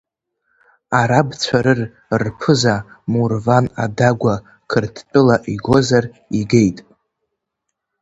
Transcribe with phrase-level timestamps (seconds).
[0.99, 1.81] Арабцәа рыр
[2.21, 2.75] рԥыза
[3.11, 4.35] Мурван Адагәа
[4.69, 6.05] Қырҭтәыла игозар,
[6.39, 6.77] игеит…